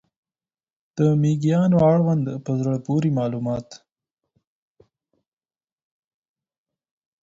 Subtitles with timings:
[0.97, 3.67] د مېږیانو اړوند په زړه پورې معلومات